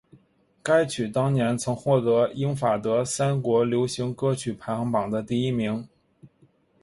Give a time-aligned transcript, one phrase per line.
[0.63, 5.87] 该曲当年曾获得英法德三国流行歌曲排行榜的第一名。